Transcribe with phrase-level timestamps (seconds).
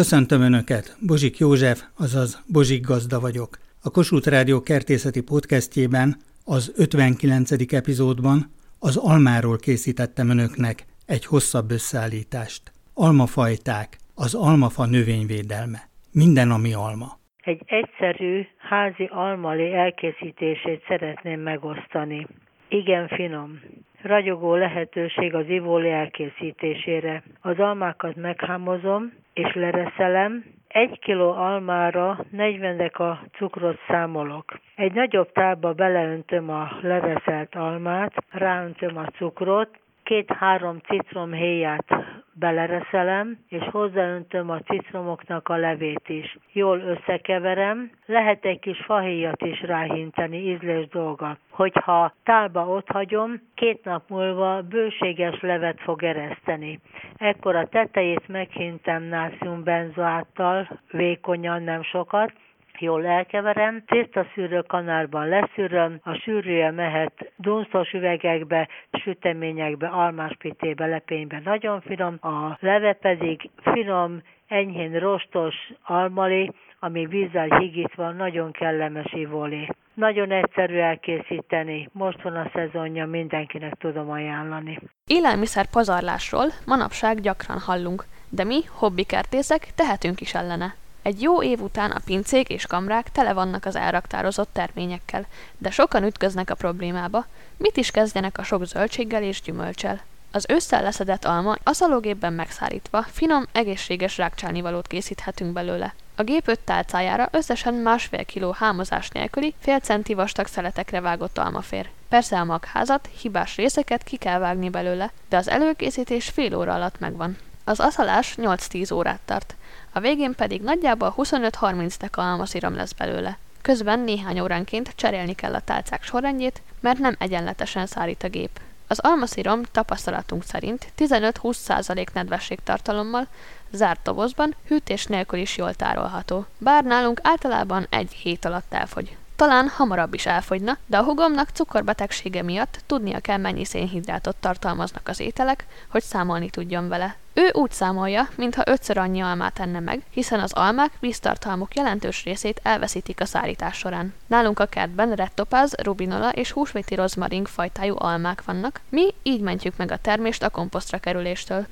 [0.00, 3.50] Köszöntöm Önöket, Bozsik József, azaz Bozsik Gazda vagyok.
[3.82, 6.08] A Kossuth Rádió kertészeti podcastjében,
[6.44, 7.50] az 59.
[7.72, 8.38] epizódban
[8.80, 10.76] az almáról készítettem Önöknek
[11.06, 12.62] egy hosszabb összeállítást.
[12.94, 15.80] Almafajták, az almafa növényvédelme.
[16.12, 17.08] Minden, ami alma.
[17.50, 22.26] Egy egyszerű házi almalé elkészítését szeretném megosztani.
[22.68, 23.60] Igen finom.
[24.04, 27.22] Ragyogó lehetőség az ivóli elkészítésére.
[27.40, 30.44] Az almákat meghámozom és lereszelem.
[30.68, 34.58] Egy kiló almára 40 deka cukrot számolok.
[34.74, 39.68] Egy nagyobb tálba beleöntöm a lereszelt almát, ráöntöm a cukrot,
[40.04, 41.84] két-három citromhéját
[42.32, 46.38] belereszelem, és hozzáöntöm a citromoknak a levét is.
[46.52, 51.36] Jól összekeverem, lehet egy kis fahéjat is ráhinteni, ízlés dolga.
[51.50, 56.80] Hogyha tálba ott hagyom, két nap múlva bőséges levet fog ereszteni.
[57.16, 62.32] Ekkor a tetejét meghintem nátriumbenzoáttal, vékonyan, nem sokat,
[62.80, 68.68] jól elkeverem, tésztaszűrő kanálban leszűröm, a sűrűje mehet dunszos üvegekbe,
[69.02, 78.10] süteményekbe, almáspitébe, lepénybe, nagyon finom, a leve pedig finom, enyhén rostos almalé, ami vízzel higítva
[78.10, 79.68] nagyon kellemes ivólé.
[79.94, 84.78] Nagyon egyszerű elkészíteni, most van a szezonja, mindenkinek tudom ajánlani.
[85.06, 90.74] Élelmiszer pazarlásról manapság gyakran hallunk, de mi, hobbikertészek, tehetünk is ellene.
[91.04, 95.26] Egy jó év után a pincék és kamrák tele vannak az elraktározott terményekkel,
[95.58, 100.00] de sokan ütköznek a problémába, mit is kezdjenek a sok zöldséggel és gyümölcsel.
[100.30, 105.94] Az ősszel leszedett alma aszalógépben megszárítva finom, egészséges rákcsálnivalót készíthetünk belőle.
[106.16, 111.60] A gép öt tálcájára összesen másfél kiló hámozás nélküli, fél centi vastag szeletekre vágott alma
[111.60, 111.90] fér.
[112.08, 116.98] Persze a magházat, hibás részeket ki kell vágni belőle, de az előkészítés fél óra alatt
[116.98, 117.36] megvan.
[117.64, 119.54] Az aszalás 8-10 órát tart
[119.96, 123.38] a végén pedig nagyjából 25-30 deka almaszirom lesz belőle.
[123.62, 128.60] Közben néhány óránként cserélni kell a tálcák sorrendjét, mert nem egyenletesen szárít a gép.
[128.86, 133.26] Az almaszirom tapasztalatunk szerint 15-20% nedvességtartalommal,
[133.72, 136.46] zárt dobozban, hűtés nélkül is jól tárolható.
[136.58, 139.16] Bár nálunk általában egy hét alatt elfogy.
[139.36, 145.20] Talán hamarabb is elfogyna, de a hugomnak cukorbetegsége miatt tudnia kell, mennyi szénhidrátot tartalmaznak az
[145.20, 147.16] ételek, hogy számolni tudjon vele.
[147.32, 152.60] Ő úgy számolja, mintha ötször annyi almát enne meg, hiszen az almák víztartalmuk jelentős részét
[152.62, 154.14] elveszítik a szárítás során.
[154.26, 159.90] Nálunk a kertben rettopáz, rubinola és húsvéti rozmaring fajtájú almák vannak, mi így mentjük meg
[159.90, 161.66] a termést a komposztra kerüléstől.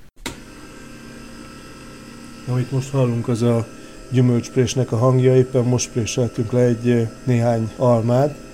[2.48, 3.66] Amit most hallunk, az a
[4.12, 8.50] gyümölcsprésnek a hangja, éppen most préseltünk le egy eh, néhány almát.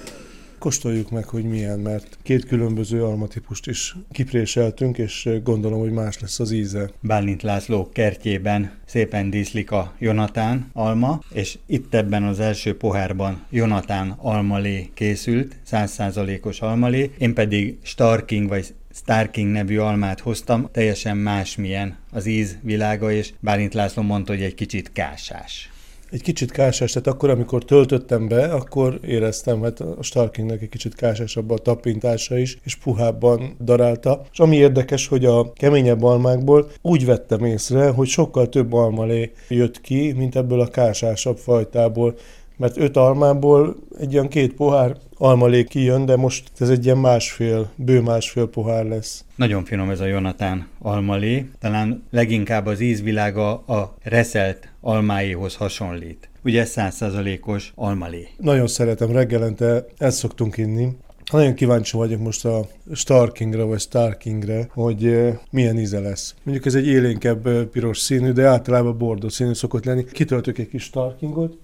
[0.59, 6.21] Kóstoljuk meg, hogy milyen, mert két különböző almatípust is kipréseltünk, és eh, gondolom, hogy más
[6.21, 6.91] lesz az íze.
[7.01, 14.15] Bálint László kertjében szépen díszlik a Jonatán alma, és itt ebben az első pohárban Jonatán
[14.19, 22.27] almalé készült, 100%-os almalé, én pedig Starking vagy Starking nevű almát hoztam, teljesen másmilyen az
[22.27, 25.71] íz világa, és Bálint László mondta, hogy egy kicsit kásás.
[26.11, 30.95] Egy kicsit kásás, tehát akkor, amikor töltöttem be, akkor éreztem, hogy a Starkingnek egy kicsit
[30.95, 34.23] kásásabb a tapintása is, és puhábban darálta.
[34.33, 39.81] És ami érdekes, hogy a keményebb almákból úgy vettem észre, hogy sokkal több almalé jött
[39.81, 42.15] ki, mint ebből a kásásabb fajtából
[42.59, 47.71] mert öt almából egy olyan két pohár almalék kijön, de most ez egy ilyen másfél,
[47.77, 49.25] bő másfél pohár lesz.
[49.35, 56.29] Nagyon finom ez a Jonatán almalé, talán leginkább az ízvilága a reszelt almáéhoz hasonlít.
[56.45, 58.29] Ugye százszázalékos almalé.
[58.37, 60.89] Nagyon szeretem, reggelente ezt szoktunk inni.
[61.33, 66.35] Nagyon kíváncsi vagyok most a Starkingre vagy Starkingre, hogy eh, milyen íze lesz.
[66.43, 70.05] Mondjuk ez egy élénkebb eh, piros színű, de általában bordó színű szokott lenni.
[70.05, 71.59] Kitöltök egy kis Starkingot,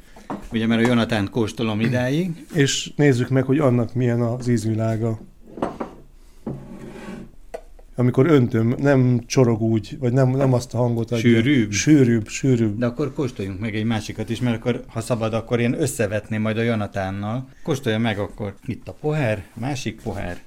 [0.54, 2.46] Ugye, mert a Jonatán kóstolom idáig.
[2.52, 5.20] És nézzük meg, hogy annak milyen az ízvilága.
[7.96, 11.18] Amikor öntöm, nem csorog úgy, vagy nem, nem azt a hangot adja.
[11.18, 11.70] Sűrűbb?
[11.70, 12.78] Sűrűbb, sűrűbb.
[12.78, 16.58] De akkor kóstoljunk meg egy másikat is, mert akkor, ha szabad, akkor én összevetném majd
[16.58, 17.48] a Jonatánnal.
[17.62, 18.54] Kóstolja meg akkor.
[18.66, 20.38] Itt a pohár, másik pohár.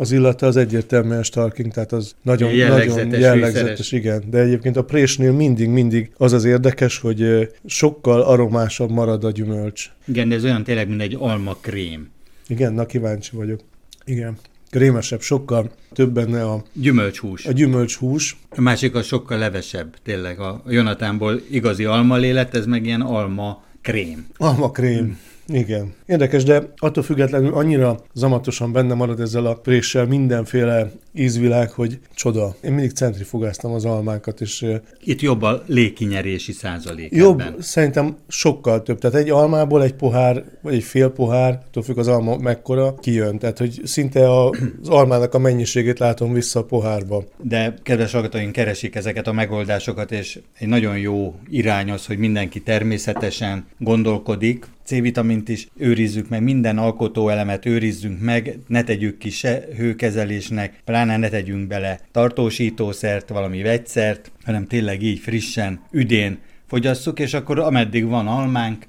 [0.00, 4.22] Az illata az egyértelműen Starking, tehát az nagyon jellegzetes, nagyon jellegzetes igen.
[4.30, 9.90] De egyébként a présnél mindig-mindig az az érdekes, hogy sokkal aromásabb marad a gyümölcs.
[10.06, 12.08] Igen, de ez olyan tényleg, mint egy alma krém.
[12.48, 13.60] Igen, na kíváncsi vagyok.
[14.04, 14.36] Igen.
[14.70, 17.46] Krémesebb, sokkal több benne a gyümölcshús.
[17.46, 18.36] A gyümölcshús.
[18.48, 20.40] A másik a sokkal levesebb, tényleg.
[20.40, 24.26] A Jonatánból igazi alma lélet, ez meg ilyen alma krém.
[24.36, 25.18] Alma krém.
[25.52, 25.94] Igen.
[26.06, 32.54] Érdekes, de attól függetlenül annyira zamatosan benne marad ezzel a préssel mindenféle ízvilág, hogy csoda.
[32.62, 34.66] Én mindig centrifugáztam az almákat, és...
[35.04, 37.14] Itt jobb a légkinyerési százalék.
[37.14, 37.54] Jobb, ebben.
[37.58, 38.98] szerintem sokkal több.
[38.98, 43.38] Tehát egy almából egy pohár, vagy egy fél pohár, attól függ az alma mekkora, kijön.
[43.38, 47.24] Tehát, hogy szinte az almának a mennyiségét látom vissza a pohárba.
[47.42, 52.60] De kedves hallgatóink keresik ezeket a megoldásokat, és egy nagyon jó irány az, hogy mindenki
[52.60, 60.80] természetesen gondolkodik, C-vitamint is őrizzük meg, minden alkotóelemet őrizzünk meg, ne tegyük ki se hőkezelésnek,
[60.84, 67.58] pláne ne tegyünk bele tartósítószert, valami vegyszert, hanem tényleg így frissen, üdén fogyasszuk, és akkor
[67.58, 68.84] ameddig van almánk,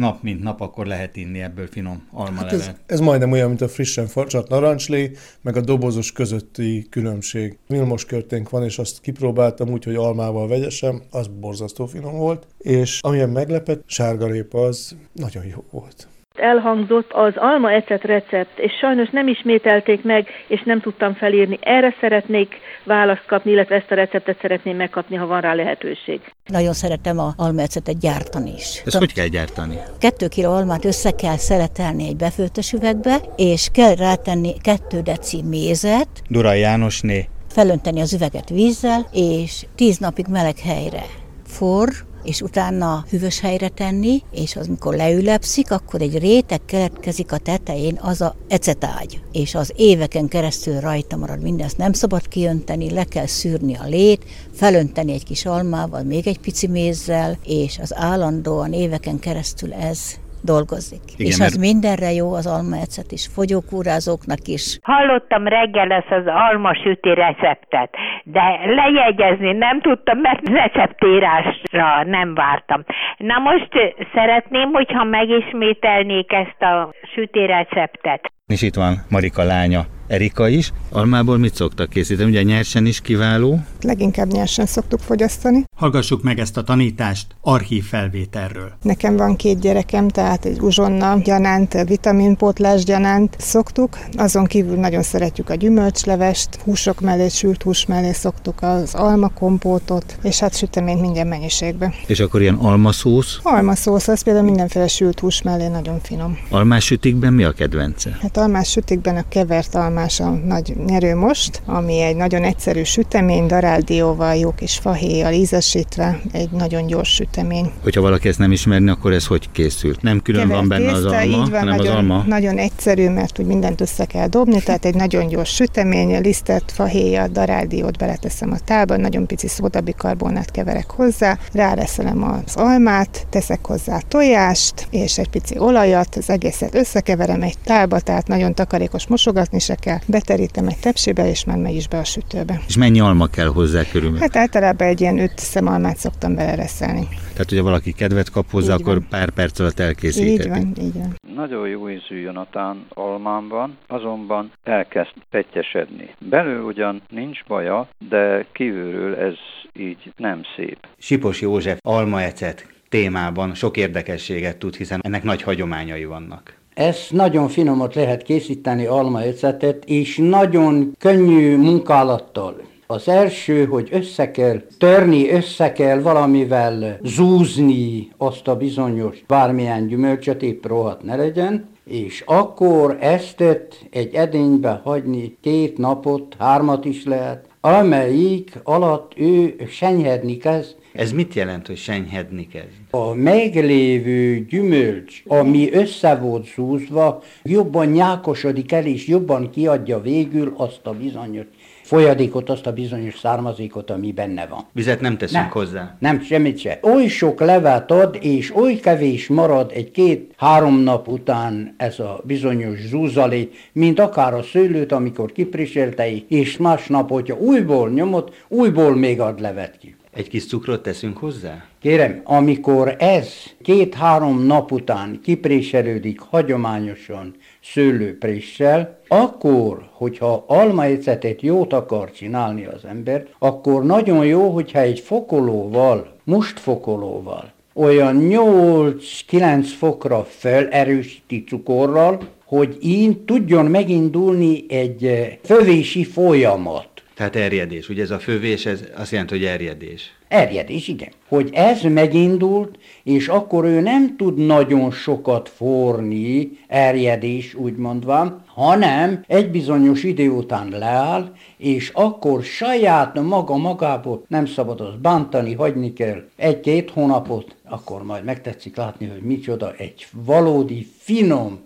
[0.00, 2.60] nap mint nap, akkor lehet inni ebből finom almalevet.
[2.60, 5.10] Hát ez, ez majdnem olyan, mint a frissen farcsat narancslé,
[5.40, 7.58] meg a dobozos közötti különbség.
[7.66, 12.98] Vilmos körténk van, és azt kipróbáltam úgy, hogy almával vegyesem, az borzasztó finom volt, és
[13.02, 19.28] amilyen meglepett, sárgarépa az nagyon jó volt elhangzott az alma ecet recept, és sajnos nem
[19.28, 21.58] ismételték meg, és nem tudtam felírni.
[21.60, 22.54] Erre szeretnék
[22.84, 26.20] választ kapni, illetve ezt a receptet szeretném megkapni, ha van rá lehetőség.
[26.46, 28.82] Nagyon szeretem a almaecetet gyártani is.
[28.84, 29.74] Ezt hogy kell gyártani?
[29.98, 36.08] Kettő kiló almát össze kell szeretelni egy befőttes üvegbe, és kell rátenni kettő deci mézet.
[36.28, 37.28] Dura Jánosné.
[37.48, 41.02] Felönteni az üveget vízzel, és tíz napig meleg helyre.
[41.46, 41.88] For,
[42.22, 47.98] és utána hűvös helyre tenni, és az, mikor leülepszik, akkor egy réteg keletkezik a tetején,
[48.02, 51.76] az a ecetágy, és az éveken keresztül rajta marad mindezt.
[51.76, 56.66] Nem szabad kiönteni, le kell szűrni a lét, felönteni egy kis almával, még egy pici
[56.66, 61.02] mézzel, és az állandóan éveken keresztül ez dolgozik.
[61.16, 61.58] Igen, és az mert...
[61.58, 64.78] mindenre jó az almaecet is, fogyókúrázóknak is.
[64.82, 67.90] Hallottam reggel ezt az almasüti receptet,
[68.24, 72.84] de lejegyezni nem tudtam, mert receptírásra nem vártam.
[73.16, 73.72] Na most
[74.14, 78.32] szeretném, hogyha megismételnék ezt a süti receptet.
[78.46, 79.80] És itt van Marika lánya,
[80.10, 80.72] Erika is.
[80.88, 82.30] Almából mit szoktak készíteni?
[82.30, 83.60] Ugye nyersen is kiváló.
[83.80, 85.64] Leginkább nyersen szoktuk fogyasztani.
[85.76, 88.72] Hallgassuk meg ezt a tanítást archív felvételről.
[88.82, 93.98] Nekem van két gyerekem, tehát egy uzsonna gyanánt, vitaminpótlás gyanánt szoktuk.
[94.16, 100.38] Azon kívül nagyon szeretjük a gyümölcslevest, húsok mellé, sült hús mellé szoktuk az almakompótot, és
[100.38, 101.94] hát süteményt minden mennyiségben.
[102.06, 103.38] És akkor ilyen almaszósz?
[103.42, 106.38] Almaszósz, az például mindenféle sült hús mellé nagyon finom.
[106.48, 108.18] Almás sütikben mi a kedvence?
[108.20, 113.46] Hát almás sütikben a kevert almás a nagy nyerő most, ami egy nagyon egyszerű sütemény,
[113.46, 117.70] daráldióval, jó kis fahéjjal ízesítve, egy nagyon gyors sütemény.
[117.82, 120.02] Hogyha valaki ezt nem ismerni, akkor ez hogy készült?
[120.02, 122.24] Nem külön kevert van benne tészta, az alma, így van, hanem nagyon, az alma?
[122.26, 127.28] Nagyon egyszerű, mert úgy mindent össze kell dobni, tehát egy nagyon gyors sütemény, lisztet, fahéjjal,
[127.28, 134.86] daráldiót beleteszem a tálba, nagyon pici szódabikarbonát keverek hozzá, ráreszelem az almát, teszek hozzá tojást,
[134.90, 139.89] és egy pici olajat, az egészet összekeverem egy tálba, tehát nagyon takarékos mosogatni se kell.
[140.06, 142.60] Beterítem egy tepsibe, és már megy is be a sütőbe.
[142.66, 144.20] És mennyi alma kell hozzá körülbelül?
[144.20, 147.08] Hát általában egy ilyen öt szemalmát szoktam belereszelni.
[147.32, 149.06] Tehát, hogyha valaki kedvet kap hozzá, így akkor van.
[149.10, 150.32] pár perc alatt elkészítheti.
[150.32, 151.14] Így van, így van.
[151.34, 156.14] Nagyon jó ízű Jonatán almámban, azonban elkezd petyesedni.
[156.28, 159.34] Belül ugyan nincs baja, de kívülről ez
[159.72, 160.78] így nem szép.
[160.98, 166.58] Sipos József almaecet témában sok érdekességet tud, hiszen ennek nagy hagyományai vannak.
[166.74, 172.56] Ezt nagyon finomot lehet készíteni almaötletet, és nagyon könnyű munkálattal.
[172.86, 180.42] Az első, hogy össze kell törni, össze kell valamivel zúzni azt a bizonyos bármilyen gyümölcsöt,
[180.42, 183.44] épp rohadt ne legyen, és akkor ezt
[183.90, 191.34] egy edénybe hagyni két napot, hármat is lehet, amelyik alatt ő senyhedni kezd, ez mit
[191.34, 192.68] jelent, hogy senyhedni kezd?
[192.90, 200.80] A meglévő gyümölcs, ami össze volt szúzva, jobban nyákosodik el, és jobban kiadja végül azt
[200.82, 201.44] a bizonyos
[201.90, 204.64] folyadékot, azt a bizonyos származékot, ami benne van.
[204.72, 205.96] Vizet nem teszünk nem, hozzá?
[205.98, 206.78] Nem, semmit se.
[206.82, 212.78] Oly sok levet ad, és oly kevés marad egy két-három nap után ez a bizonyos
[212.78, 219.40] zúzalé, mint akár a szőlőt, amikor kipriselte, és másnap, hogyha újból nyomott, újból még ad
[219.40, 219.94] levet ki.
[220.14, 221.64] Egy kis cukrot teszünk hozzá?
[221.80, 223.28] Kérem, amikor ez
[223.62, 233.84] két-három nap után kipréselődik hagyományosan szőlőpréssel, akkor, hogyha almaecetet jót akar csinálni az ember, akkor
[233.84, 244.64] nagyon jó, hogyha egy fokolóval, mustfokolóval, olyan 8-9 fokra felerősíti cukorral, hogy így tudjon megindulni
[244.68, 246.89] egy fövési folyamat.
[247.20, 247.88] Tehát erjedés.
[247.88, 250.14] Ugye ez a fővés, ez azt jelenti, hogy erjedés.
[250.28, 251.08] Erjedés, igen.
[251.28, 259.24] Hogy ez megindult, és akkor ő nem tud nagyon sokat forni, erjedés úgy mondva, hanem
[259.26, 265.92] egy bizonyos idő után leáll, és akkor saját maga magából nem szabad az bántani, hagyni
[265.92, 271.58] kell egy-két hónapot, akkor majd megtetszik látni, hogy micsoda egy valódi finom,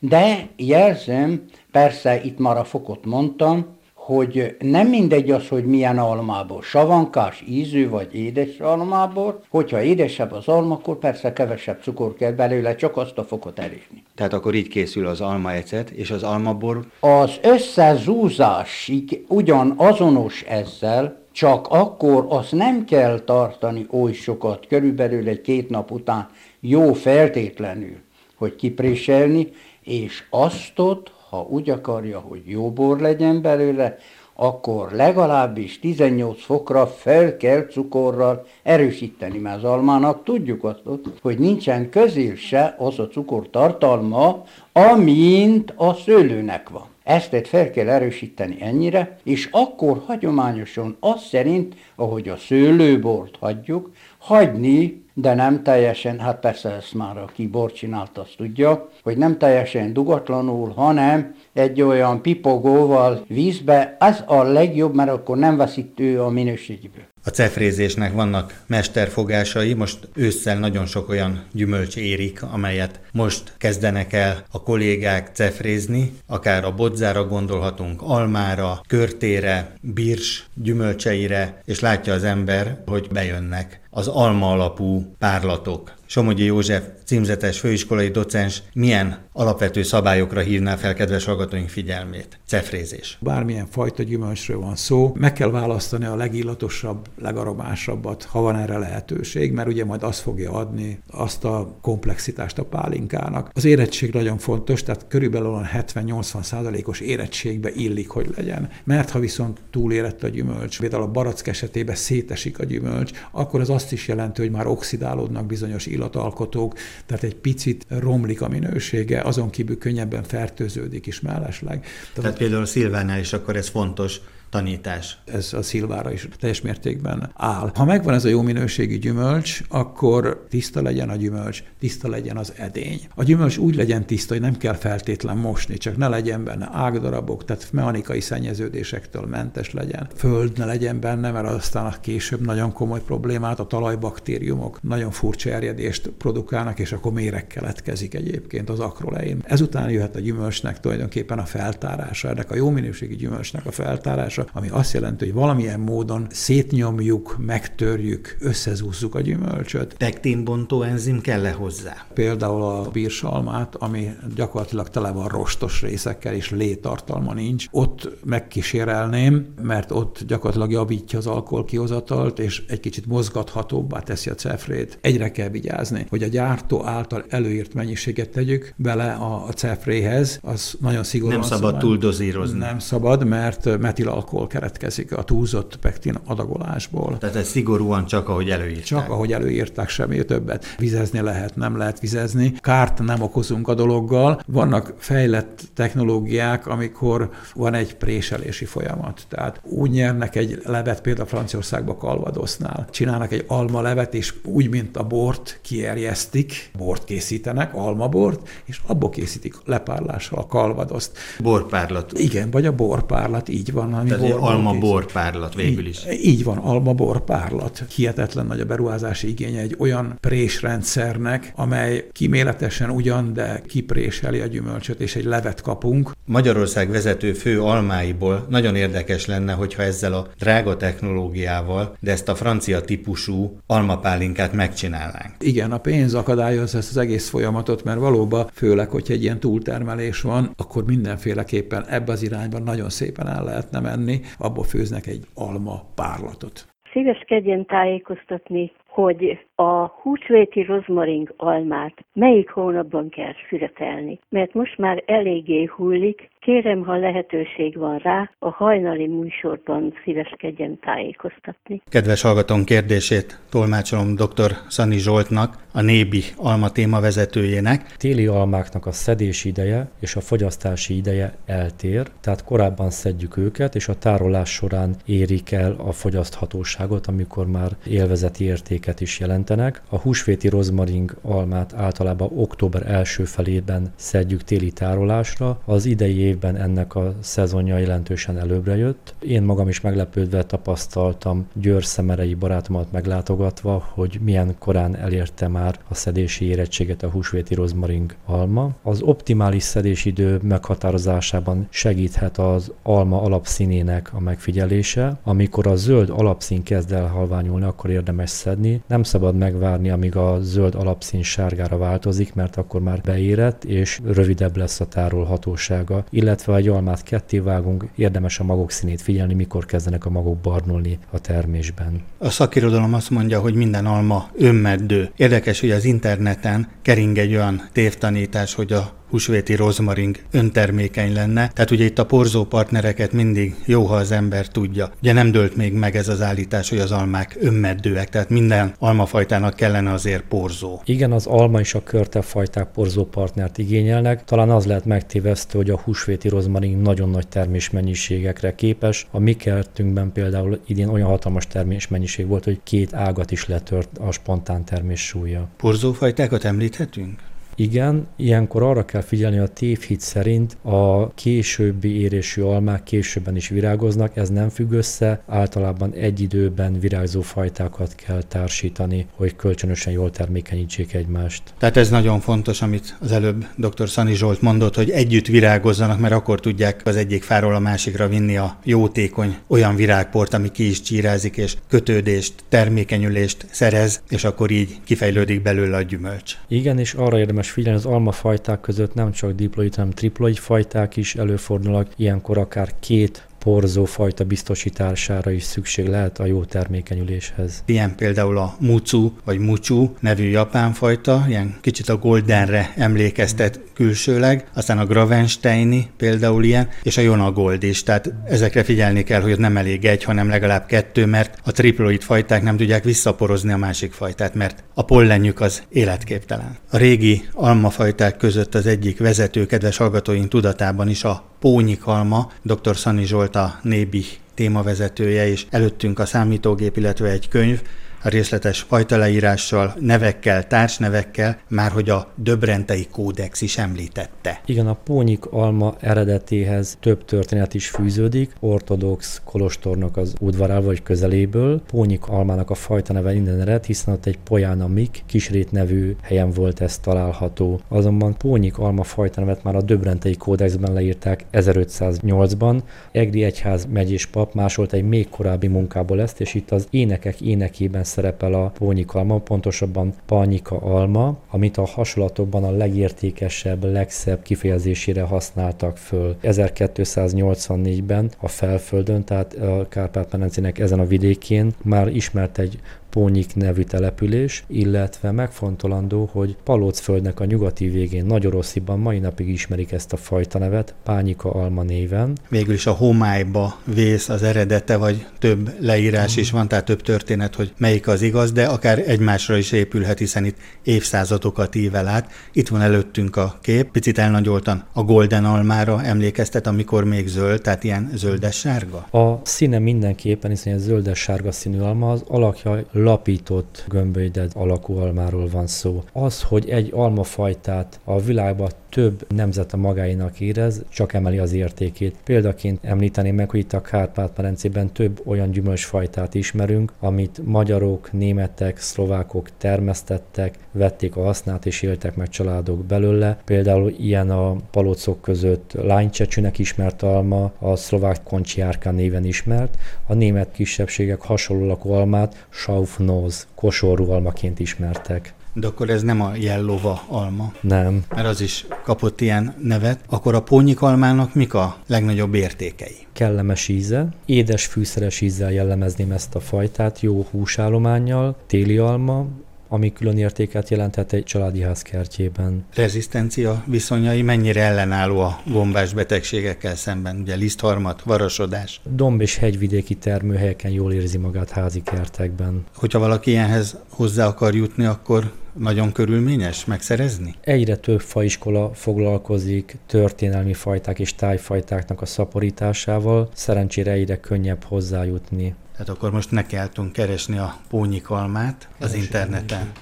[0.00, 3.76] de jelzem, persze itt már a fokot mondtam,
[4.08, 10.48] hogy nem mindegy az, hogy milyen almából, savankás ízű vagy édes almából, hogyha édesebb az
[10.48, 14.02] alma, akkor persze kevesebb cukor kell belőle, csak azt a fokot elérni.
[14.14, 16.84] Tehát akkor így készül az almaecet, és az almabor?
[17.00, 25.40] Az összezúzásig ugyan azonos ezzel, csak akkor azt nem kell tartani oly sokat, körülbelül egy
[25.40, 26.28] két nap után
[26.60, 27.96] jó feltétlenül,
[28.34, 29.48] hogy kipréselni,
[29.82, 33.96] és azt ott, ha úgy akarja, hogy jó bor legyen belőle,
[34.34, 40.82] akkor legalábbis 18 fokra fel kell cukorral erősíteni, mert az almának tudjuk azt,
[41.22, 46.86] hogy nincsen közél se az a cukor tartalma, amint a szőlőnek van.
[47.04, 53.90] Ezt fel kell erősíteni ennyire, és akkor hagyományosan az szerint, ahogy a szőlőbort hagyjuk,
[54.28, 59.38] hagyni de nem teljesen, hát persze ezt már aki bort csinált, azt tudja, hogy nem
[59.38, 66.28] teljesen dugatlanul, hanem egy olyan pipogóval vízbe, az a legjobb, mert akkor nem veszít a
[66.28, 67.02] minőségéből.
[67.24, 74.44] A cefrézésnek vannak mesterfogásai, most ősszel nagyon sok olyan gyümölcs érik, amelyet most kezdenek el
[74.50, 82.82] a kollégák cefrézni, akár a bodzára gondolhatunk, almára, körtére, birs gyümölcseire, és látja az ember,
[82.86, 85.96] hogy bejönnek az alma alapú párlatok.
[86.06, 92.38] Somogyi József címzetes főiskolai docens milyen alapvető szabályokra hívná fel kedves hallgatóink figyelmét?
[92.46, 93.18] Cefrézés.
[93.20, 99.52] Bármilyen fajta gyümölcsről van szó, meg kell választani a legillatosabb, legaromásabbat, ha van erre lehetőség,
[99.52, 103.50] mert ugye majd az fogja adni azt a komplexitást a pálinkának.
[103.54, 108.68] Az érettség nagyon fontos, tehát körülbelül 70-80 százalékos érettségbe illik, hogy legyen.
[108.84, 113.70] Mert ha viszont túlérett a gyümölcs, például a barack esetében szétesik a gyümölcs, akkor az
[113.70, 116.74] azt is jelenti, hogy már oxidálódnak bizonyos illatalkotók,
[117.06, 121.80] tehát egy picit romlik a minősége, azon kívül könnyebben fertőződik is mellesleg.
[121.80, 125.18] Tehát, tehát például a szilvánál is akkor ez fontos, tanítás.
[125.24, 127.70] Ez a szilvára is teljes mértékben áll.
[127.74, 132.52] Ha megvan ez a jó minőségű gyümölcs, akkor tiszta legyen a gyümölcs, tiszta legyen az
[132.56, 133.00] edény.
[133.14, 137.44] A gyümölcs úgy legyen tiszta, hogy nem kell feltétlen mosni, csak ne legyen benne ágdarabok,
[137.44, 140.08] tehát mechanikai szennyeződésektől mentes legyen.
[140.14, 145.50] Föld ne legyen benne, mert aztán a később nagyon komoly problémát, a talajbaktériumok nagyon furcsa
[145.50, 149.42] erjedést produkálnak, és akkor méreg keletkezik egyébként az akrolein.
[149.44, 154.58] Ezután jöhet a gyümölcsnek tulajdonképpen a feltárása, ennek a jó minőségű gyümölcsnek a feltárása, hatása,
[154.58, 159.94] ami azt jelenti, hogy valamilyen módon szétnyomjuk, megtörjük, összezúzzuk a gyümölcsöt.
[159.94, 162.06] Pektinbontó enzim kell-e hozzá?
[162.14, 169.90] Például a bírsalmát, ami gyakorlatilag tele van rostos részekkel, és létartalma nincs, ott megkísérelném, mert
[169.90, 174.98] ott gyakorlatilag javítja az alkoholkihozatalt, és egy kicsit mozgathatóbbá teszi a cefrét.
[175.00, 180.76] Egyre kell vigyázni, hogy a gyártó által előírt mennyiséget tegyük bele a, a cefréhez, az
[180.80, 181.38] nagyon szigorúan.
[181.38, 182.58] Nem szabad túldozírozni.
[182.58, 187.18] Nem szabad, mert metil alkohol keretkezik a túlzott pektin adagolásból.
[187.18, 188.84] Tehát ez szigorúan csak ahogy előírták.
[188.84, 190.64] Csak ahogy előírták, semmi többet.
[190.78, 192.54] Vizezni lehet, nem lehet vizezni.
[192.60, 194.40] Kárt nem okozunk a dologgal.
[194.46, 199.22] Vannak fejlett technológiák, amikor van egy préselési folyamat.
[199.28, 202.86] Tehát úgy nyernek egy levet, például Franciaországban Kalvadosznál.
[202.90, 209.10] Csinálnak egy alma levet, és úgy, mint a bort kierjesztik, bort készítenek, almabort, és abból
[209.10, 211.18] készítik lepárlással a kalvadoszt.
[211.42, 212.18] Borpárlat.
[212.18, 213.94] Igen, vagy a borpárlat, így van.
[213.94, 215.98] Ami Tehát alma-bor párlat végül is.
[216.10, 217.84] Így, így van, alma-bor párlat.
[217.94, 225.00] Hihetetlen nagy a beruházási igénye egy olyan présrendszernek, amely kiméletesen ugyan, de kipréseli a gyümölcsöt,
[225.00, 226.12] és egy levet kapunk.
[226.24, 232.34] Magyarország vezető fő almáiból nagyon érdekes lenne, hogyha ezzel a drága technológiával, de ezt a
[232.34, 235.34] francia típusú almapálinkát megcsinálnánk.
[235.38, 240.20] Igen, a pénz akadályozza ezt az egész folyamatot, mert valóban, főleg, hogyha egy ilyen túltermelés
[240.20, 244.07] van, akkor mindenféleképpen ebbe az irányban nagyon szépen el lehetne menni,
[244.38, 246.66] abból főznek egy alma párlatot.
[246.92, 255.64] Szíveskedjen tájékoztatni hogy a húsvéti rozmaring almát melyik hónapban kell szüretelni, mert most már eléggé
[255.64, 261.82] hullik, kérem, ha lehetőség van rá, a hajnali műsorban szíveskedjen tájékoztatni.
[261.90, 264.50] Kedves hallgatón kérdését tolmácsolom dr.
[264.68, 267.96] Szani Zsoltnak, a Nébi alma téma vezetőjének.
[267.96, 273.88] Téli almáknak a szedési ideje és a fogyasztási ideje eltér, tehát korábban szedjük őket, és
[273.88, 278.44] a tárolás során érik el a fogyaszthatóságot, amikor már élvezeti
[278.88, 279.82] értéket is jelentenek.
[279.88, 286.94] A húsvéti rozmaring almát általában október első felében szedjük téli tárolásra, az idei évben ennek
[286.94, 289.14] a szezonja jelentősen előbbre jött.
[289.20, 295.94] Én magam is meglepődve tapasztaltam Győr szemerei barátomat meglátogatva, hogy milyen korán elérte már a
[295.94, 298.70] szedési érettséget a húsvéti rozmaring alma.
[298.82, 305.18] Az optimális szedési idő meghatározásában segíthet az alma alapszínének a megfigyelése.
[305.24, 308.67] Amikor a zöld alapszín kezd el halványulni, akkor érdemes szedni.
[308.86, 314.56] Nem szabad megvárni, amíg a zöld alapszín sárgára változik, mert akkor már beérett, és rövidebb
[314.56, 316.04] lesz a tárolhatósága.
[316.10, 320.36] Illetve ha egy almát ketté vágunk, érdemes a magok színét figyelni, mikor kezdenek a magok
[320.36, 322.02] barnulni a termésben.
[322.18, 325.10] A szakirodalom azt mondja, hogy minden alma önmeddő.
[325.16, 331.50] Érdekes, hogy az interneten kering egy olyan tévtanítás, hogy a húsvéti rozmaring öntermékeny lenne.
[331.54, 334.90] Tehát ugye itt a porzó partnereket mindig jó, ha az ember tudja.
[335.02, 339.56] Ugye nem dőlt még meg ez az állítás, hogy az almák önmeddőek, tehát minden almafajtának
[339.56, 340.80] kellene azért porzó.
[340.84, 344.24] Igen, az alma és a körtefajták porzó partnert igényelnek.
[344.24, 349.06] Talán az lehet megtévesztő, hogy a húsvéti rozmaring nagyon nagy termésmennyiségekre képes.
[349.10, 354.12] A mi kertünkben például idén olyan hatalmas termésmennyiség volt, hogy két ágat is letört a
[354.12, 355.48] spontán termés súlya.
[355.56, 357.27] Porzófajtákat említhetünk?
[357.60, 364.16] Igen, ilyenkor arra kell figyelni, a tévhit szerint a későbbi érésű almák későbben is virágoznak,
[364.16, 370.94] ez nem függ össze, általában egy időben virágzó fajtákat kell társítani, hogy kölcsönösen jól termékenyítsék
[370.94, 371.42] egymást.
[371.58, 373.88] Tehát ez nagyon fontos, amit az előbb dr.
[373.88, 378.36] Szani Zsolt mondott, hogy együtt virágozzanak, mert akkor tudják az egyik fáról a másikra vinni
[378.36, 384.76] a jótékony olyan virágport, ami ki is csírázik, és kötődést, termékenyülést szerez, és akkor így
[384.84, 386.36] kifejlődik belőle a gyümölcs.
[386.48, 390.96] Igen, és arra érdemes érdemes figyelni, az almafajták között nem csak diploid, hanem triploid fajták
[390.96, 397.62] is előfordulnak, ilyenkor akár két porzó fajta biztosítására is szükség lehet a jó termékenyüléshez.
[397.66, 404.48] Ilyen például a mucu vagy mucu nevű japán fajta, ilyen kicsit a goldenre emlékeztet külsőleg,
[404.54, 407.82] aztán a Gravensteini például ilyen, és a Jona Gold is.
[407.82, 412.42] Tehát ezekre figyelni kell, hogy nem elég egy, hanem legalább kettő, mert a triploid fajták
[412.42, 416.56] nem tudják visszaporozni a másik fajtát, mert a pollenjük az életképtelen.
[416.70, 422.76] A régi almafajták között az egyik vezető kedves hallgatóink tudatában is a pónyikalma, dr.
[422.76, 427.62] Szani a Nébi témavezetője, és előttünk a számítógép, illetve egy könyv,
[428.08, 434.40] részletes fajtaleírással, nevekkel, társnevekkel, már hogy a Döbrentei kódex is említette.
[434.46, 441.62] Igen, a pónyik alma eredetéhez több történet is fűződik, ortodox kolostornak az udvarál vagy közeléből.
[441.66, 446.30] Pónyik almának a fajta neve innen ered, hiszen ott egy Pojána Mik kisrét nevű helyen
[446.30, 447.60] volt ez található.
[447.68, 452.60] Azonban pónyik alma fajta nevet már a Döbrentei kódexben leírták 1508-ban.
[452.92, 457.84] Egri egyház megyés pap másolt egy még korábbi munkából ezt, és itt az énekek énekében
[457.98, 466.16] szerepel a pónyikalma, pontosabban palnyika alma, amit a hasonlatokban a legértékesebb, legszebb kifejezésére használtak föl.
[466.22, 472.58] 1284-ben a Felföldön, tehát a Kárpát-medencének ezen a vidékén már ismert egy
[472.90, 479.92] Pónyik nevű település, illetve megfontolandó, hogy Palócföldnek a nyugati végén Nagyorosziban mai napig ismerik ezt
[479.92, 482.16] a fajta nevet, Pányika Alma néven.
[482.28, 487.34] Végül is a homályba vész az eredete, vagy több leírás is van, tehát több történet,
[487.34, 492.10] hogy melyik az igaz, de akár egymásra is épülhet, hiszen itt évszázadokat ível át.
[492.32, 497.64] Itt van előttünk a kép, picit elnagyoltan a Golden Almára emlékeztet, amikor még zöld, tehát
[497.64, 498.76] ilyen zöldes-sárga?
[498.76, 505.46] A színe mindenképpen, hiszen egy zöldes-sárga színű alma, az alakja lapított gömbölyded alakú almáról van
[505.46, 505.82] szó.
[505.92, 511.96] Az, hogy egy almafajtát a világban több nemzet a magáinak érez, csak emeli az értékét.
[512.04, 519.28] Példaként említeném meg, hogy itt a Kárpát-medencében több olyan gyümölcsfajtát ismerünk, amit magyarok, németek, szlovákok
[519.38, 523.18] termesztettek, vették a hasznát és éltek meg családok belőle.
[523.24, 530.32] Például ilyen a palocok között lánycsecsőnek ismert alma, a szlovák koncsiárka néven ismert, a német
[530.32, 532.26] kisebbségek hasonló almát
[532.68, 535.14] of nose, kosorú almaként ismertek.
[535.32, 537.32] De akkor ez nem a jellova alma.
[537.40, 537.84] Nem.
[537.94, 539.80] Mert az is kapott ilyen nevet.
[539.88, 542.76] Akkor a pónyikalmának mik a legnagyobb értékei?
[542.92, 549.06] Kellemes íze, édes fűszeres ízzel jellemezném ezt a fajtát, jó húsállományjal, téli alma,
[549.48, 552.44] ami külön értéket jelenthet egy családi ház kertjében.
[552.54, 558.60] Rezisztencia viszonyai mennyire ellenálló a gombás betegségekkel szemben, ugye lisztharmat, varasodás?
[558.70, 562.44] Domb- és hegyvidéki termőhelyeken jól érzi magát házi kertekben.
[562.54, 567.14] Hogyha valaki ilyenhez hozzá akar jutni, akkor nagyon körülményes megszerezni?
[567.20, 575.34] Egyre több faiskola foglalkozik történelmi fajták és tájfajtáknak a szaporításával, szerencsére egyre könnyebb hozzájutni.
[575.58, 579.52] Tehát akkor most nekiálltunk keresni a pónyikalmát az interneten.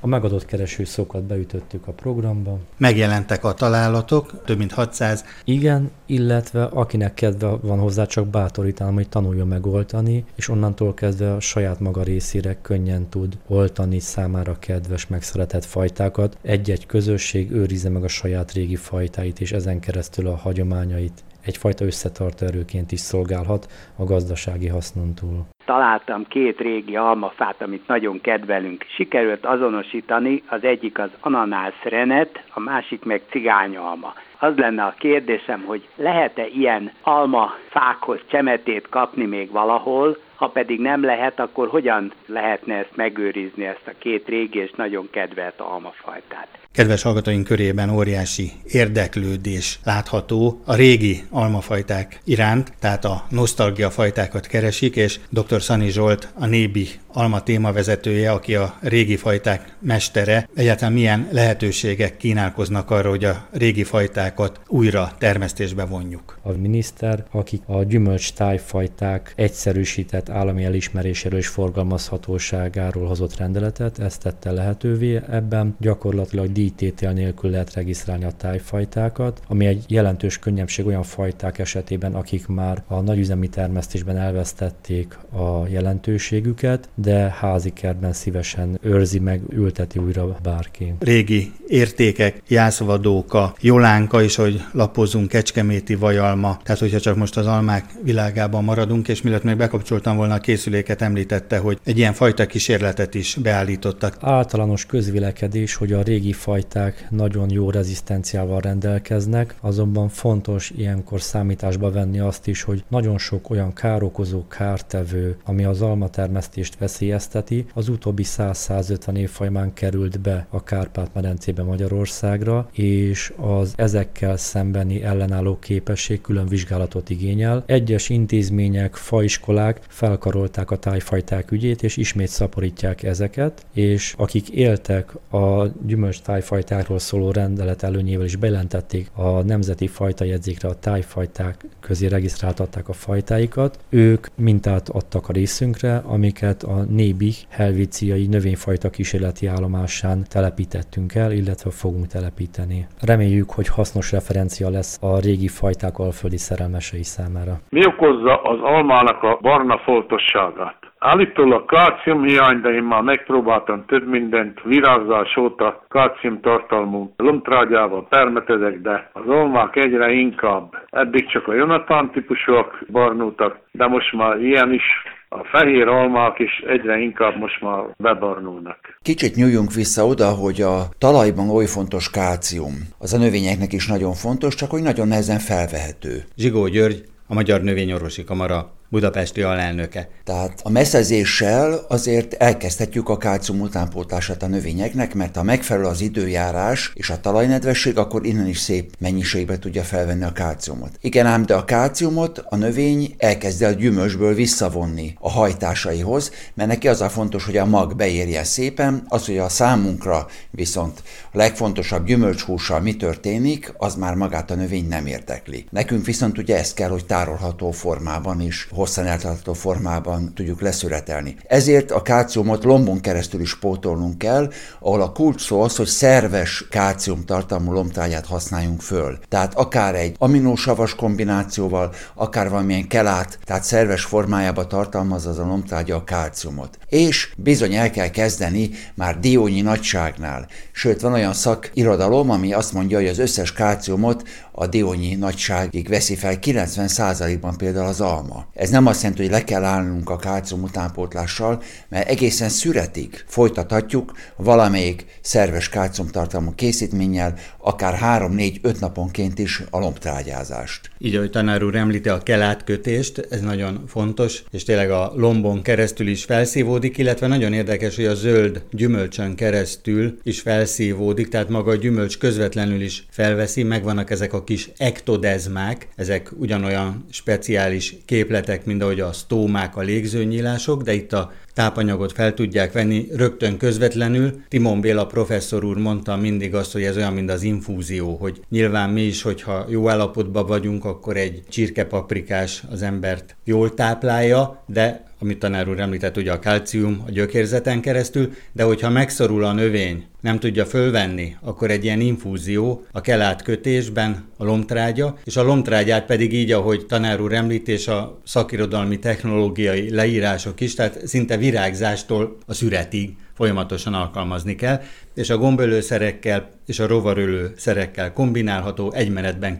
[0.00, 2.58] A megadott keresőszókat beütöttük a programba.
[2.76, 5.24] Megjelentek a találatok, több mint 600.
[5.44, 11.32] Igen, illetve akinek kedve van hozzá, csak bátorítanám, hogy tanulja meg oltani, és onnantól kezdve
[11.32, 16.38] a saját maga részére könnyen tud oltani számára kedves, megszeretett fajtákat.
[16.42, 22.46] Egy-egy közösség őrizze meg a saját régi fajtáit, és ezen keresztül a hagyományait egyfajta összetartó
[22.46, 25.46] erőként is szolgálhat a gazdasági hasznon túl.
[25.64, 28.84] Találtam két régi almafát, amit nagyon kedvelünk.
[28.96, 34.14] Sikerült azonosítani, az egyik az ananász renet, a másik meg cigányalma.
[34.38, 41.04] Az lenne a kérdésem, hogy lehet-e ilyen almafákhoz csemetét kapni még valahol, ha pedig nem
[41.04, 46.63] lehet, akkor hogyan lehetne ezt megőrizni, ezt a két régi és nagyon kedvelt almafajtát?
[46.74, 54.96] Kedves hallgatóink körében óriási érdeklődés látható a régi almafajták iránt, tehát a nosztalgia fajtákat keresik,
[54.96, 55.62] és dr.
[55.62, 62.90] Szani Zsolt, a Nébi alma témavezetője, aki a régi fajták mestere, egyáltalán milyen lehetőségek kínálkoznak
[62.90, 66.38] arra, hogy a régi fajtákat újra termesztésbe vonjuk.
[66.42, 74.50] A miniszter, akik a gyümölcs tájfajták egyszerűsített állami elismeréséről és forgalmazhatóságáról hozott rendeletet, ezt tette
[74.50, 75.76] lehetővé ebben.
[75.80, 82.46] Gyakorlatilag díjtétel nélkül lehet regisztrálni a tájfajtákat, ami egy jelentős könnyebbség olyan fajták esetében, akik
[82.46, 90.36] már a nagyüzemi termesztésben elvesztették a jelentőségüket, de házi kertben szívesen őrzi meg, ülteti újra
[90.42, 90.94] bárki.
[90.98, 97.84] Régi értékek, jászvadóka, jolánka is, hogy lapozunk, kecskeméti vajalma, tehát hogyha csak most az almák
[98.02, 103.14] világában maradunk, és mielőtt még bekapcsoltam volna a készüléket, említette, hogy egy ilyen fajta kísérletet
[103.14, 104.16] is beállítottak.
[104.20, 112.18] Általános közvilekedés, hogy a régi fajták nagyon jó rezisztenciával rendelkeznek, azonban fontos ilyenkor számításba venni
[112.18, 119.16] azt is, hogy nagyon sok olyan károkozó, kártevő, ami az almatermesztést veszélyezteti, az utóbbi 100-150
[119.16, 119.30] év
[119.74, 127.62] került be a Kárpát-medencébe Magyarországra, és az ezekkel szembeni ellenálló képesség külön vizsgálatot igényel.
[127.66, 135.66] Egyes intézmények, faiskolák felkarolták a tájfajták ügyét, és ismét szaporítják ezeket, és akik éltek a
[135.86, 142.92] gyümölcs tájfajtákról szóló rendelet előnyével is bejelentették a nemzeti fajtajegyzékre a tájfajták közé regisztráltatták a
[142.92, 151.32] fajtáikat, ők mintát adtak a részünkre, amiket a Nébi helvíciai növényfajta kísérleti állomásán telepítettünk el,
[151.32, 152.86] illetve fogunk telepíteni.
[153.00, 157.60] Reméljük, hogy hasznos referencia lesz a régi fajták alföldi szerelmesei számára.
[157.68, 160.83] Mi okozza az almának a barna foltosságát?
[161.06, 161.64] Állítólag
[162.04, 169.22] hiány, de én már megpróbáltam több mindent, virágzás óta kálcium tartalmú lomtrágyával permetezek, de az
[169.26, 170.72] olmák egyre inkább.
[170.90, 174.84] Eddig csak a Jonathan típusúak barnultak, de most már ilyen is
[175.28, 178.78] a fehér almák is egyre inkább most már bebarnulnak.
[179.02, 182.74] Kicsit nyúljunk vissza oda, hogy a talajban oly fontos kálcium.
[182.98, 186.14] Az a növényeknek is nagyon fontos, csak hogy nagyon nehezen felvehető.
[186.36, 190.08] Zsigó György, a Magyar Növényorvosi Kamara budapesti alelnöke.
[190.24, 196.92] Tehát a meszezéssel azért elkezdhetjük a kálcium utánpótlását a növényeknek, mert ha megfelelő az időjárás
[196.94, 200.90] és a talajnedvesség, akkor innen is szép mennyiségbe tudja felvenni a kálciumot.
[201.00, 206.88] Igen ám, de a kálciumot a növény elkezd el gyümölcsből visszavonni a hajtásaihoz, mert neki
[206.88, 211.02] az a fontos, hogy a mag beérjen szépen, az, hogy a számunkra viszont
[211.32, 215.66] a legfontosabb gyümölcshússal mi történik, az már magát a növény nem érdekli.
[215.70, 221.36] Nekünk viszont ugye ez kell, hogy tárolható formában is hosszan eltartó formában tudjuk leszületelni.
[221.46, 226.68] Ezért a kálciumot lombon keresztül is pótolnunk kell, ahol a kulcs szó az, hogy szerves
[226.70, 229.18] kálcium tartalmú lombtrágyát használjunk föl.
[229.28, 235.96] Tehát akár egy aminósavas kombinációval, akár valamilyen kelát, tehát szerves formájába tartalmaz az a lombtrágya
[235.96, 236.78] a kálciumot.
[236.88, 240.46] És bizony el kell kezdeni már diónyi nagyságnál.
[240.72, 244.22] Sőt, van olyan szakirodalom, ami azt mondja, hogy az összes kálciumot
[244.56, 248.46] a diónyi nagyságig veszi fel 90%-ban például az alma.
[248.54, 254.12] Ez nem azt jelenti, hogy le kell állnunk a kálcium utánpótlással, mert egészen szüretig folytathatjuk
[254.36, 257.98] valamelyik szerves kálciumtartalmú készítménnyel, akár
[258.30, 260.90] 3-4-5 naponként is a lombtrágyázást.
[260.98, 266.06] Így, ahogy tanár úr említi a kelátkötést, ez nagyon fontos, és tényleg a lombon keresztül
[266.06, 271.76] is felszívódik, illetve nagyon érdekes, hogy a zöld gyümölcsön keresztül is felszívódik, tehát maga a
[271.76, 279.00] gyümölcs közvetlenül is felveszi, megvannak ezek a kis ektodezmák, ezek ugyanolyan speciális képletek, mint ahogy
[279.00, 284.42] a sztómák, a légzőnyílások, de itt a tápanyagot fel tudják venni rögtön közvetlenül.
[284.48, 288.90] Timon Béla professzor úr mondta mindig azt, hogy ez olyan, mint az infúzió, hogy nyilván
[288.90, 295.38] mi is, hogyha jó állapotban vagyunk, akkor egy csirkepaprikás az embert jól táplálja, de amit
[295.38, 300.38] tanár úr említett, ugye a kalcium a gyökérzeten keresztül, de hogyha megszorul a növény, nem
[300.38, 306.32] tudja fölvenni, akkor egy ilyen infúzió a kelát kötésben a lomtrágya, és a lomtrágyát pedig
[306.32, 313.16] így, ahogy tanár úr említés, a szakirodalmi technológiai leírások is, tehát szinte virágzástól a szüretig
[313.34, 314.80] folyamatosan alkalmazni kell,
[315.14, 319.56] és a gombölőszerekkel és a rovarölő szerekkel kombinálható, egy menetben.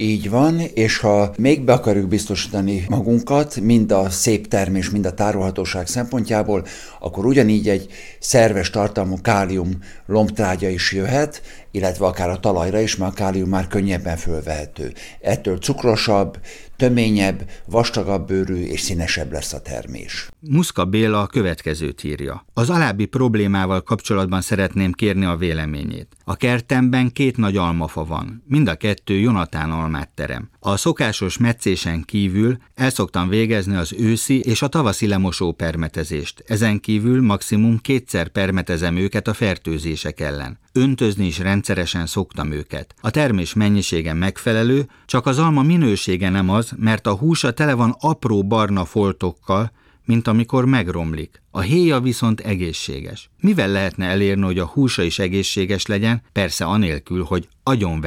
[0.00, 5.14] Így van, és ha még be akarjuk biztosítani magunkat, mind a szép termés, mind a
[5.14, 6.66] tárolhatóság szempontjából,
[7.00, 13.12] akkor ugyanígy egy szerves tartalmú kálium lombtrágya is jöhet, illetve akár a talajra is, mert
[13.12, 14.92] a kálium már könnyebben fölvehető.
[15.20, 16.38] Ettől cukrosabb,
[16.76, 20.28] töményebb, vastagabb bőrű és színesebb lesz a termés.
[20.40, 22.44] Muszka Béla a következőt írja.
[22.54, 26.16] Az alábbi problémával kapcsolatban szeretném kérni a véleményét.
[26.28, 30.48] A kertemben két nagy almafa van, mind a kettő Jonatán almát terem.
[30.60, 36.44] A szokásos meccésen kívül el szoktam végezni az őszi és a tavaszi lemosó permetezést.
[36.46, 40.58] Ezen kívül maximum kétszer permetezem őket a fertőzések ellen.
[40.72, 42.94] Öntözni is rendszeresen szoktam őket.
[43.00, 47.96] A termés mennyisége megfelelő, csak az alma minősége nem az, mert a húsa tele van
[48.00, 49.72] apró barna foltokkal,
[50.08, 51.42] mint amikor megromlik.
[51.50, 53.30] A héja viszont egészséges.
[53.40, 58.06] Mivel lehetne elérni, hogy a húsa is egészséges legyen, persze anélkül, hogy agyon.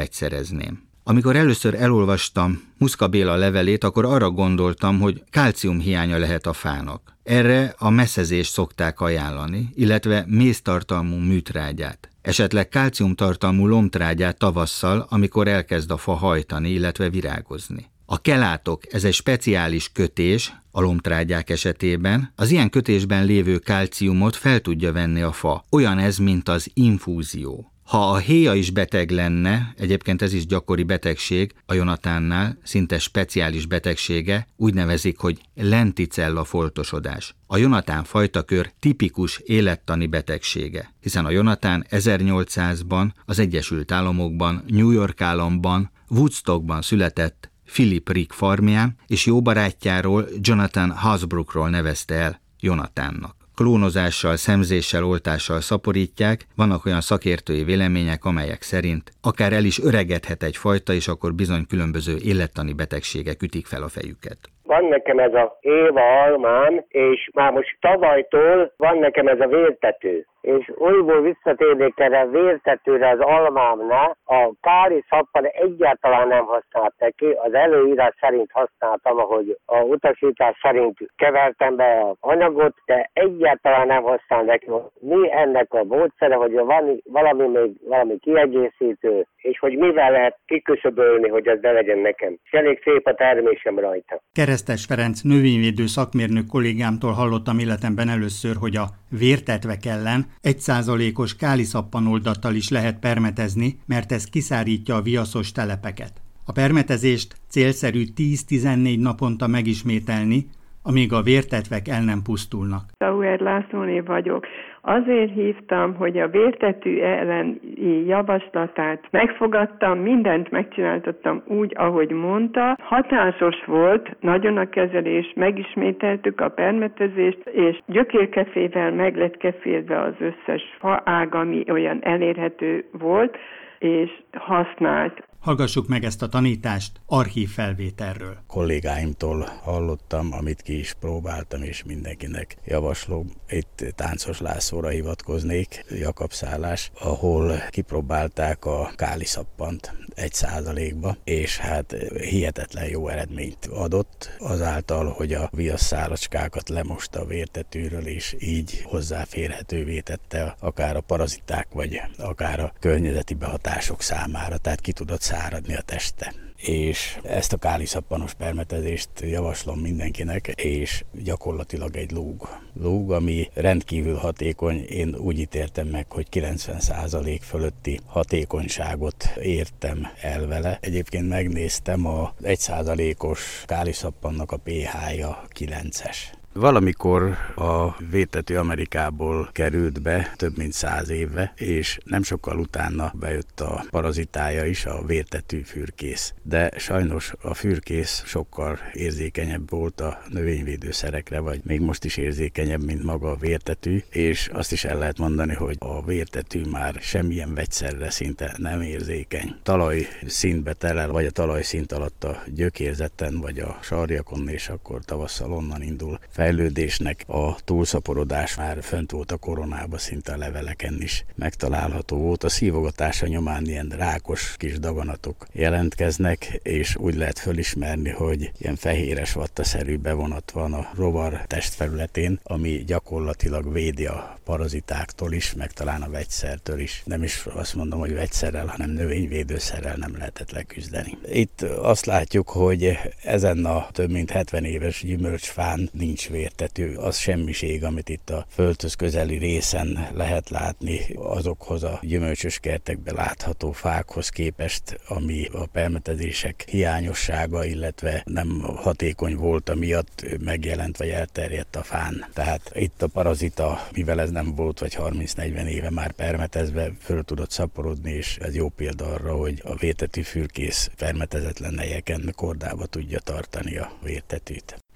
[1.03, 7.15] Amikor először elolvastam Muszka Béla levelét, akkor arra gondoltam, hogy kálcium hiánya lehet a fának.
[7.23, 12.09] Erre a messzezést szokták ajánlani, illetve méztartalmú műtrágyát.
[12.21, 17.90] Esetleg kálciumtartalmú lomtrágyát tavasszal, amikor elkezd a fa hajtani, illetve virágozni.
[18.11, 24.59] A kelátok, ez egy speciális kötés, a lomtrágyák esetében, az ilyen kötésben lévő kálciumot fel
[24.59, 25.65] tudja venni a fa.
[25.69, 27.71] Olyan ez, mint az infúzió.
[27.83, 33.65] Ha a héja is beteg lenne, egyébként ez is gyakori betegség a Jonatánnál, szinte speciális
[33.65, 37.35] betegsége, úgy nevezik, hogy lenticella foltosodás.
[37.47, 45.21] A Jonatán fajtakör tipikus élettani betegsége, hiszen a Jonatán 1800-ban az Egyesült Államokban, New York
[45.21, 54.37] államban, Woodstockban született Philip Rick farmján, és jó barátjáról Jonathan Hasbrookról nevezte el Jonatánnak klónozással,
[54.37, 60.93] szemzéssel, oltással szaporítják, vannak olyan szakértői vélemények, amelyek szerint akár el is öregedhet egy fajta,
[60.93, 64.49] és akkor bizony különböző élettani betegségek ütik fel a fejüket.
[64.71, 70.25] Van nekem ez a Éva almám, és már most tavalytól van nekem ez a vértető
[70.41, 77.25] és újból visszatérnék erre a vértetőre az almámnál, a kári szappan egyáltalán nem használt neki,
[77.25, 84.03] az előírás szerint használtam, ahogy a utasítás szerint kevertem be az anyagot, de egyáltalán nem
[84.03, 84.67] használt neki.
[84.99, 91.29] Mi ennek a módszere, hogy van valami még valami kiegészítő, és hogy mivel lehet kiküszöbölni,
[91.29, 92.37] hogy ez ne legyen nekem.
[92.43, 94.21] És elég szép a termésem rajta.
[94.63, 102.55] Keresztes Ferenc növényvédő szakmérnök kollégámtól hallottam életemben először, hogy a vértetvek ellen egy százalékos káliszappanoldattal
[102.55, 106.21] is lehet permetezni, mert ez kiszárítja a viaszos telepeket.
[106.45, 110.49] A permetezést célszerű 10-14 naponta megismételni,
[110.83, 112.81] amíg a vértetvek el nem pusztulnak.
[112.97, 114.47] Tauer Lászlóné vagyok.
[114.81, 117.59] Azért hívtam, hogy a vértetű elleni
[118.05, 122.77] javaslatát megfogadtam, mindent megcsináltattam úgy, ahogy mondta.
[122.79, 130.63] Hatásos volt, nagyon a kezelés, megismételtük a permetezést, és gyökérkefével meg lett kefélve az összes
[130.79, 133.37] faág, ami olyan elérhető volt,
[133.79, 135.23] és használt.
[135.41, 138.37] Hallgassuk meg ezt a tanítást archív felvételről.
[138.47, 143.31] Kollégáimtól hallottam, amit ki is próbáltam, és mindenkinek javaslom.
[143.49, 151.95] Itt Táncos Lászlóra hivatkoznék, Jakab szállás, ahol kipróbálták a káliszappant egy százalékba, és hát
[152.29, 160.55] hihetetlen jó eredményt adott, azáltal, hogy a viasszálacskákat lemosta a vértetűről, és így hozzáférhetővé tette
[160.59, 166.33] akár a paraziták, vagy akár a környezeti behatások számára, tehát ki tudott száradni a teste
[166.61, 172.49] és ezt a káliszappanos permetezést javaslom mindenkinek, és gyakorlatilag egy lúg.
[172.81, 180.77] Lúg, ami rendkívül hatékony, én úgy ítéltem meg, hogy 90% fölötti hatékonyságot értem el vele.
[180.81, 186.17] Egyébként megnéztem a 1%-os káliszappannak a pH-ja 9-es.
[186.53, 193.59] Valamikor a vétető Amerikából került be több mint száz éve, és nem sokkal utána bejött
[193.59, 196.33] a parazitája is, a vértetű fürkész.
[196.41, 203.03] De sajnos a fürkész sokkal érzékenyebb volt a növényvédőszerekre, vagy még most is érzékenyebb, mint
[203.03, 208.09] maga a vértetű, és azt is el lehet mondani, hogy a vértetű már semmilyen vegyszerre
[208.09, 209.55] szinte nem érzékeny.
[209.63, 215.05] Talaj szintbe terel, vagy a talaj szint alatt a gyökérzeten, vagy a sarjakon, és akkor
[215.05, 221.25] tavasszal onnan indul fejlődésnek a túlszaporodás már fönt volt a koronába, szinte a leveleken is
[221.35, 222.43] megtalálható volt.
[222.43, 229.33] A szívogatása nyomán ilyen rákos kis daganatok jelentkeznek, és úgy lehet fölismerni, hogy ilyen fehéres
[229.33, 236.09] vattaszerű bevonat van a rovar testfelületén, ami gyakorlatilag védi a parazitáktól is, meg talán a
[236.09, 237.01] vegyszertől is.
[237.05, 241.17] Nem is azt mondom, hogy vegyszerrel, hanem növényvédőszerrel nem lehetett leküzdeni.
[241.31, 247.83] Itt azt látjuk, hogy ezen a több mint 70 éves gyümölcsfán nincs vértető, az semmiség,
[247.83, 254.99] amit itt a földhöz közeli részen lehet látni azokhoz a gyümölcsös kertekben látható fákhoz képest,
[255.07, 262.25] ami a permetezések hiányossága, illetve nem hatékony volt, miatt megjelent vagy elterjedt a fán.
[262.33, 267.51] Tehát itt a parazita, mivel ez nem volt vagy 30-40 éve már permetezve, föl tudott
[267.51, 273.77] szaporodni, és ez jó példa arra, hogy a vértetű fürkész permetezetlen helyeken kordába tudja tartani
[273.77, 274.75] a vértetűt.